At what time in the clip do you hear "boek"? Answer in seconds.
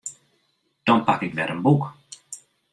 1.65-1.83